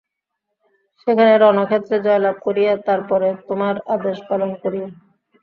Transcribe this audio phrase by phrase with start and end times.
[1.01, 4.87] সেখানে রণক্ষেত্রে জয়লাভ করিয়া তার পরে তােমার আদেশ পালন করিও!